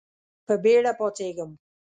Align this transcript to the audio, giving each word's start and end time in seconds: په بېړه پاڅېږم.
په 0.45 0.53
بېړه 0.63 0.91
پاڅېږم. 0.99 1.51